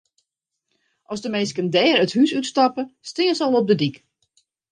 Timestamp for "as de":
1.13-1.29